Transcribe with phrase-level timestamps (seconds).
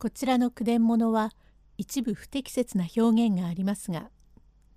[0.00, 1.32] こちらの句伝物は
[1.76, 4.10] 一部不適切な表現がありますが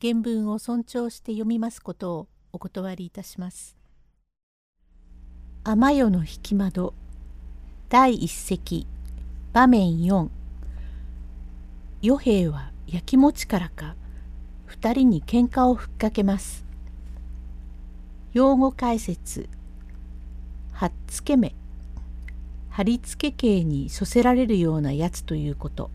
[0.02, 3.78] 原文を尊重して読みますことをお断りいたします。
[5.64, 6.96] 天夜の引き窓
[7.88, 8.88] 第一席
[9.54, 10.28] 場面4
[12.02, 13.96] 与兵はやきもちからか
[14.66, 16.66] 二人に喧嘩をふっかけます。
[18.34, 19.48] 用語解説
[20.72, 21.54] はっつけめ
[22.72, 25.92] 貼り付け刑に処せられるようなやつということ。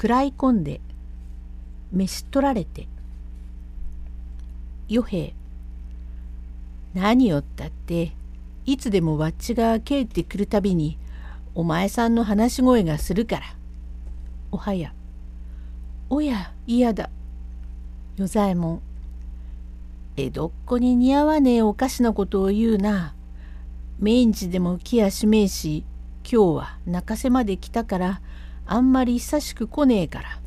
[0.00, 0.80] 食らい込んで
[1.92, 2.88] 召し取られて
[4.88, 5.34] 与兵
[6.94, 8.12] 何よったって
[8.64, 10.96] いつでもわっちが帰ってくるたびに
[11.54, 13.42] お前さんの話し声がするから
[14.50, 14.94] おはや
[16.08, 17.10] おや嫌だ
[18.16, 18.80] 与左衛門
[20.16, 23.14] 江戸っ子に似合わねえおかしなことを言うな。
[24.00, 25.84] 命日でも来やしめえし
[26.24, 28.20] 今日は中瀬まで来たから
[28.64, 30.40] あんまり久しく来ねえから。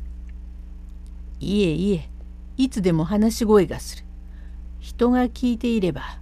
[1.38, 2.10] いえいえ
[2.56, 4.04] いつでも話し声がする。
[4.80, 6.18] 人が聞いていれば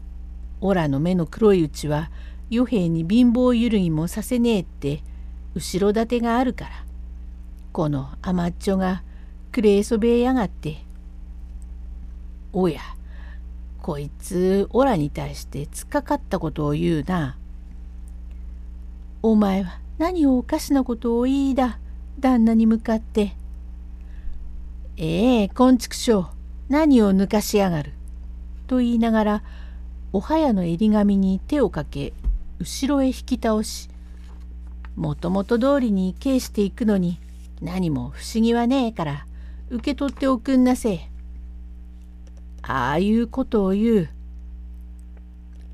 [0.60, 2.10] オラの目の黒いうちは
[2.50, 5.02] 与兵に貧乏揺るぎもさせねえって
[5.54, 6.70] 後ろ盾があるから
[7.72, 9.02] この甘っちょが
[9.52, 10.84] くれえそべえやがって
[12.52, 12.80] おや
[13.82, 17.36] こいつオラに対して突っかかったことを言うな。
[19.22, 21.80] お前は何をおかしなことを言いだ？
[22.20, 23.34] 旦那に向かって。
[24.96, 26.26] ええこんちくしょう
[26.68, 27.92] 何を抜かしやがる？
[28.68, 29.42] と言いながら
[30.12, 32.12] おはやの襟髪に手をかけ
[32.60, 33.88] 後ろへ引き倒し
[34.94, 37.18] もともと通りに帰していくのに
[37.60, 39.26] 何も不思議はねえから
[39.70, 41.11] 受け取っておくんなせえ。
[42.62, 44.08] ああいうことを言う。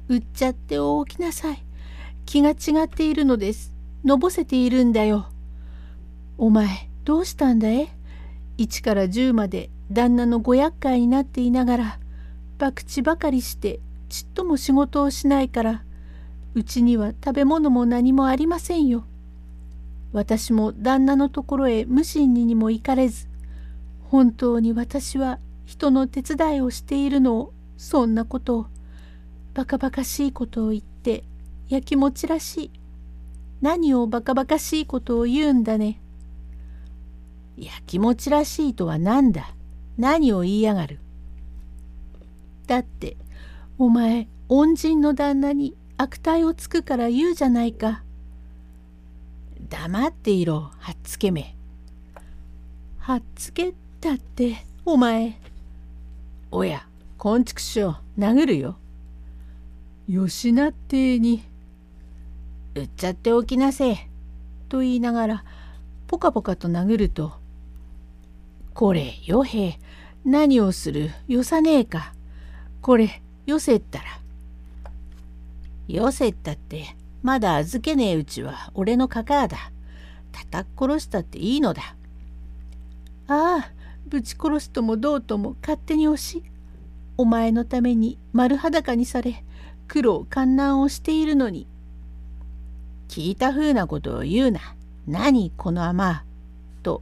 [0.08, 1.62] 売っちゃっておきなさい。
[2.25, 3.75] 気が違っているのです。
[4.05, 5.28] のぼせているんだよ。
[6.39, 7.89] お前、どうしたんだい
[8.59, 11.98] ?1 から10まで旦那のご厄介になっていながら、
[12.59, 15.84] 博打ばかりしてちっとも仕事をしないから、
[16.54, 19.04] うちには食べ物も何もありませんよ。
[20.12, 23.28] 私も旦那のところへ無心ににも行かれず、
[24.04, 25.38] 本当に私は
[25.69, 28.69] 人の手伝いをしているのをそんなこと
[29.53, 31.25] バカバカしいことを言って
[31.69, 32.71] やきもちらしい。
[33.61, 36.01] 何をバカバカしいことを言うんだね。
[37.59, 39.55] やきもちらしいとは何だ。
[39.99, 41.01] 何を言いやがる。
[42.67, 43.19] だって
[43.77, 48.03] お前恩人の旦那に悪態をつくから言うじゃないか。
[49.69, 51.55] 黙っていろはっつけめ。
[52.97, 55.47] はっつけったってお前。
[56.50, 56.86] おや、
[57.19, 58.78] こんちくしょう、殴るよ。
[60.09, 61.42] よしなってに。
[62.75, 64.09] 売っちゃっておきなせえ。
[64.70, 65.44] と言いながら、
[66.06, 67.34] ポカポカと殴ると、
[68.72, 69.78] これ、よへ
[70.25, 72.14] 何をする、よさねえか。
[72.80, 74.04] これ、よせったら。
[75.86, 79.70] よせったって、まだ預けねえうちは俺のかかあだ。
[80.32, 81.82] 叩っ殺したっていいのだ。
[83.26, 83.72] ああ、
[84.09, 86.43] ぶち殺すともどうとも勝手に押し
[87.17, 89.45] お前のために丸裸にされ
[89.87, 91.67] 苦労観難をしているのに。
[93.09, 94.61] 聞いたふうなことを言うな。
[95.07, 96.25] 何この甘
[96.83, 97.01] と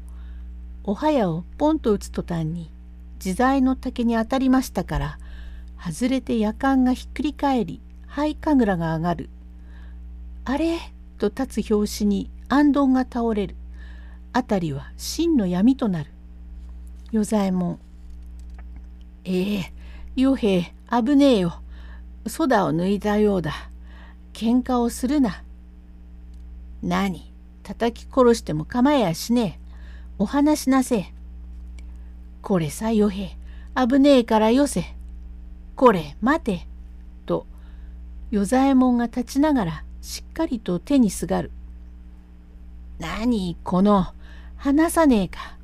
[0.84, 2.70] おはやをポンと打つ途端に
[3.16, 5.18] 自在の竹に当たりましたから
[5.84, 9.30] 外れて夜間がひっくり返り灰神楽が上がる。
[10.44, 10.78] あれ？
[11.18, 13.56] と立つ拍子に安どんが倒れる。
[14.32, 16.10] 辺りは真の闇となる。
[17.12, 17.78] 与左衛門。
[19.24, 19.72] ええ
[20.16, 21.60] 与兵危ねえよ。
[22.26, 23.70] ソダを抜いたようだ。
[24.32, 25.42] 喧嘩をするな。
[26.82, 29.66] 何叩き殺しても構えやしねえ。
[30.18, 31.12] お話しなせえ。
[32.42, 33.36] これさ、与兵
[33.74, 34.84] 危ねえからよせ。
[35.74, 36.66] これ、待て。
[37.26, 37.46] と、
[38.30, 41.50] 与左衛門が立ちながらしっかりと手にすがる。
[42.98, 44.06] 何この、
[44.56, 45.55] 話さねえか。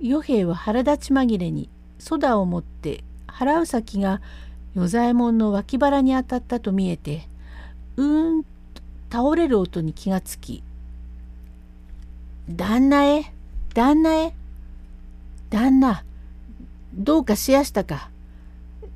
[0.00, 4.20] 与兵は腹立ち紛れにソダを持って払う先が
[4.74, 7.28] 与左衛門の脇腹に当たったと見えて
[7.96, 8.48] うーんと
[9.10, 10.62] 倒れる音に気がつき
[12.50, 13.32] 「旦那へ
[13.74, 14.34] 旦那へ
[15.50, 16.04] 旦那
[16.96, 18.10] どうかしやしたか。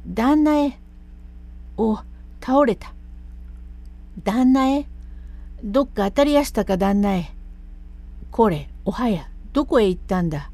[0.07, 0.79] 旦那へ
[1.77, 1.99] お
[2.41, 2.95] 倒れた。
[4.25, 4.87] 旦那へ
[5.63, 7.31] どっか当たりやしたか旦那へ。
[8.31, 10.51] これおはやどこへ行ったんだ。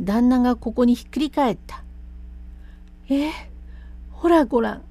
[0.00, 1.82] 旦那がここにひっくり返った。
[3.08, 3.30] え
[4.10, 4.82] ほらごらん。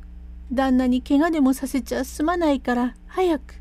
[0.52, 3.56] 旦那に怪我でもさせちゃすまないから早く。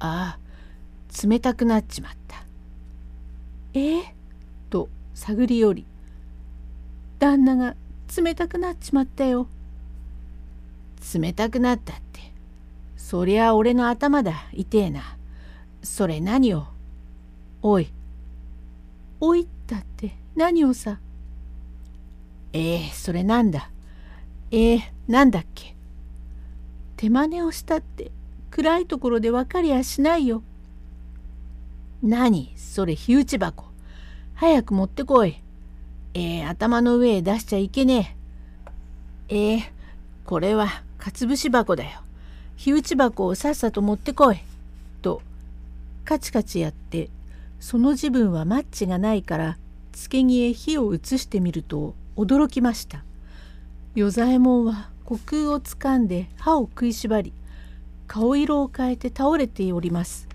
[0.00, 2.44] ああ、冷たくなっちまった。
[3.74, 4.02] えー、
[4.70, 5.86] と探り寄り
[7.18, 7.74] 旦那が
[8.16, 9.48] 冷たくなっちまったよ。
[11.14, 12.20] 冷たくなったって
[12.96, 15.16] そりゃ俺の頭だ痛えな。
[15.82, 16.66] それ何を
[17.62, 17.88] おい。
[19.20, 20.98] おいったって何をさ？
[22.52, 23.70] ええー、それなんだ。
[24.50, 25.74] ええー、なんだっけ？
[26.96, 28.10] 手真似をしたって
[28.50, 30.42] 暗いところで分かりゃしないよ。
[32.02, 32.52] 何？
[32.56, 33.64] それ火打ち箱。
[34.34, 35.42] 早く持ってこい。
[36.14, 38.16] えー、頭の上へ出しちゃいけね
[39.28, 39.54] え。
[39.54, 39.62] えー、
[40.24, 42.00] これはかつぶし箱だよ。
[42.56, 44.38] 火打ち箱をさっさと持ってこい。
[45.02, 45.22] と
[46.04, 47.10] カチカチやって
[47.60, 49.58] その自分はマッチがないから
[49.92, 53.04] つけ木へ火を移してみると驚きました。
[53.94, 57.32] 与左衛門は虚空をつかんで歯を食いしばり
[58.06, 60.28] 顔色を変えて倒れております。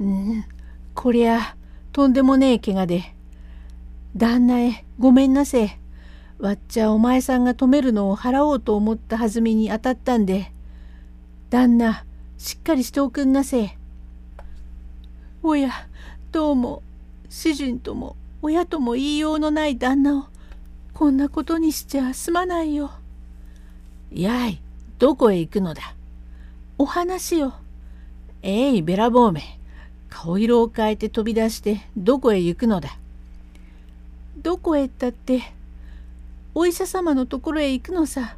[0.00, 0.44] うん
[0.94, 1.56] こりゃ
[1.92, 3.14] とんでもねえ怪我で。
[4.16, 5.78] 旦那へごめんなせえ。
[6.38, 10.52] わっちゃお前さんが止めるのを払おうと思った弾みに当たったんで。
[11.50, 12.04] 旦那
[12.36, 13.77] しっかりしておくんなせえ。
[15.40, 15.70] おや
[16.32, 16.82] どうも
[17.30, 20.24] 主人とも親とも言いようのない旦那を
[20.92, 22.90] こんなことにしちゃすまないよ。
[24.12, 24.60] やい
[24.98, 25.94] どこへ行くのだ？
[26.76, 27.54] お話よ。
[28.42, 29.60] えいべらぼうめ
[30.10, 32.98] 顔色を変えて飛び出してどこへ行くのだ？
[34.38, 35.52] どこへったって
[36.52, 38.36] お医者様のところへ行くのさ。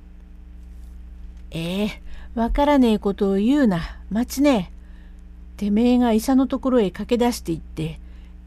[1.51, 2.03] ええ
[2.35, 3.81] わからねえことを言うな
[4.11, 4.80] 待ちねえ。
[5.61, 8.01] てめえが医者のところへ駆け出していって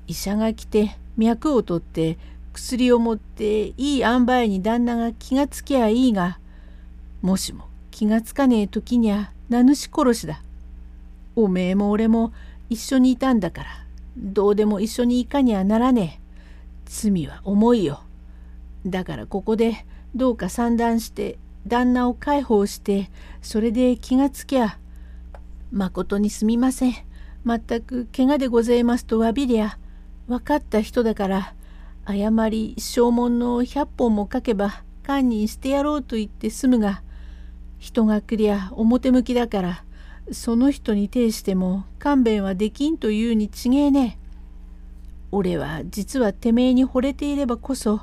[0.07, 2.17] 医者が来て脈を取って
[2.53, 6.39] 薬を持っていい塩梅に旦那が気がつきゃいいが
[7.21, 10.41] もしも気がつかねえ時にゃ名主殺しだ。
[11.35, 12.33] おめえも俺も
[12.71, 13.69] 一緒にいたんだから
[14.17, 16.21] どうでも一緒に行かにゃならねえ。
[16.85, 18.01] 罪は重いよ。
[18.87, 19.85] だからここで
[20.15, 21.37] どうか算段して
[21.67, 23.11] 旦那を介抱して
[23.43, 24.79] それで気がつきゃ
[25.73, 26.93] まことにすみません。
[27.43, 29.77] まったく怪我でございますと詫びりゃ
[30.27, 31.55] 分かった人だから
[32.05, 37.01] 誤り証文の100本も書けば堪忍してやろうと言って済むが
[37.79, 39.83] 人が来りゃ表向きだから
[40.31, 44.23] その人に呈しても勘弁はできんというに違えねえ。
[45.31, 48.01] 俺は実はてめえに惚れていればこそ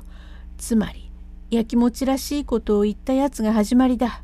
[0.57, 1.09] つまり
[1.49, 4.21] やきもちらしいことを言ったやつが始まりだ。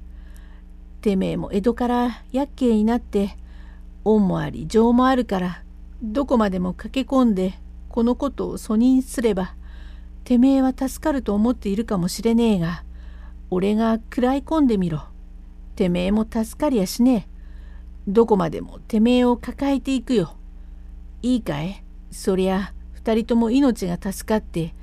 [1.02, 3.38] てめえも江戸から厄介になって
[4.04, 5.64] 恩もあり情もあるから
[6.02, 7.54] どこまでも駆け込んで
[7.90, 9.56] このことを訴認すれば
[10.24, 12.84] てめえは助かると思っているかもしれねえが
[13.50, 15.06] 俺が食らい込んでみろ。
[15.76, 18.12] てめえも助かりやしねえ。
[18.12, 20.36] どこまでもてめえを抱えていくよ。
[21.22, 21.82] いいかい？
[22.12, 24.74] そりゃ二人とも命が助かって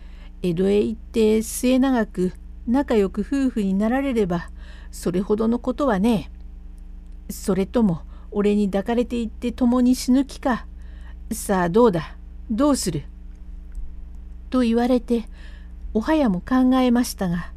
[0.42, 2.32] 江戸へ行って末永く
[2.66, 4.48] 仲良く夫婦になられれば
[4.94, 6.30] それほどのことはね。
[7.28, 10.66] それとも俺に抱かれていって共に死ぬ気か。
[11.32, 12.16] さあどうだ？
[12.48, 13.02] どうする？
[14.50, 15.28] と言われて
[15.94, 17.50] おはやも考えましたが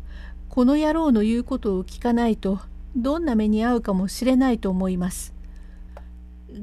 [0.49, 2.59] この野郎の言うことを聞かないと
[2.95, 5.35] どんな目に遭うかもしれないと思います。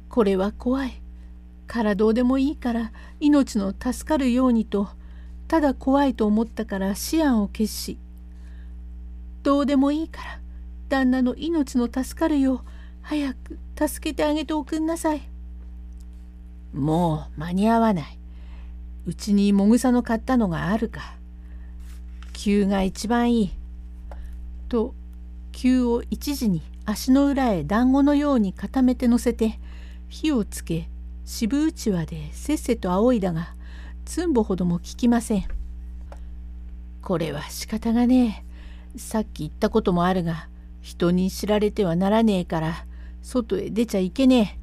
[0.09, 1.01] これは怖い。
[1.69, 4.89] からどうでもいいから命の助かるようにと
[5.47, 7.99] ただ怖いと思ったから思案を決し
[9.45, 10.41] どうでもいいから
[10.95, 12.61] 旦那の命の助かるよう
[13.03, 15.23] 早く助けてあげておくんなさい。
[16.73, 18.19] もう間に合わない。
[19.05, 21.17] うちにもぐさの買ったのがあるか。
[22.33, 23.51] 急が一番いい。
[24.69, 24.95] と
[25.51, 29.59] 急を一時に足の裏へ団子のように固めて乗せて
[30.09, 30.89] 火をつけ
[31.25, 33.55] 渋うちわでせっせと仰いだが
[34.05, 35.45] つんぼほども効きません。
[37.03, 38.45] これは仕方がね
[38.95, 38.99] え。
[38.99, 40.49] さっき言ったこともあるが
[40.85, 42.85] 人に知られてはならねえから
[43.23, 44.61] 外へ出ちゃいけね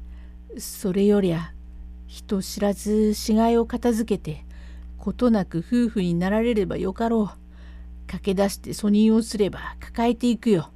[0.54, 0.60] え。
[0.60, 1.52] それよりゃ
[2.06, 4.44] 人知らず死骸を片付けて
[4.98, 8.06] ことなく夫婦になられればよかろう。
[8.06, 10.70] 駆け出して訴人をすれば抱えていくよ。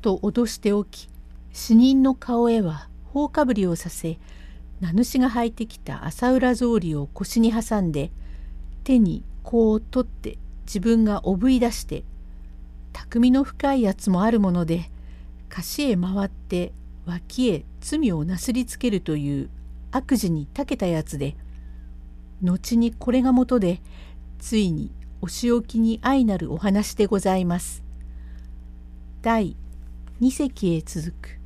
[0.00, 1.08] と脅しておき
[1.52, 4.20] 死人の顔へは頬かぶりをさせ
[4.80, 8.12] 名主が履いてきた朝浦草履を腰に挟んで
[8.84, 12.04] 手に子を取って自分がおぶい出して
[12.98, 14.90] 匠の深いやつもあるもので
[15.48, 16.72] 貸しへ回って
[17.06, 19.50] 脇へ罪をなすりつけるという
[19.92, 21.36] 悪事に長けたやつで
[22.42, 23.80] 後にこれがもとで
[24.40, 24.90] ついに
[25.20, 27.82] お仕置きに愛なるお話でございます。
[29.22, 29.56] 第
[30.20, 31.37] 2席へ続く